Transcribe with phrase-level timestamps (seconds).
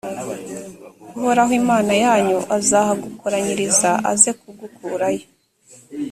[1.17, 5.25] uhoraho imana yanyu azahagukoranyiriza, aze kugukurayo.